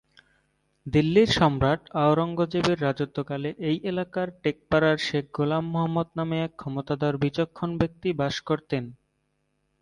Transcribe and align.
দিল্লির 0.85 1.29
সম্রাট 1.31 1.81
আওরঙ্গজেবের 2.01 2.77
রাজত্বকালে 2.81 3.49
এই 3.69 3.77
এলাকার 3.83 4.27
টেকপাড়ায় 4.43 4.99
শেখ 5.07 5.25
গোলাম 5.33 5.63
মোহাম্মদ 5.73 6.09
নামে 6.17 6.37
এক 6.41 6.53
ক্ষমতাধর 6.57 7.13
বিচক্ষণ 7.23 7.69
ব্যক্তি 7.81 8.09
বাস 8.19 8.35
করতেন। 8.41 8.83